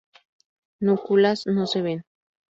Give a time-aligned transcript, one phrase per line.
[0.79, 2.05] Núculas no se ven.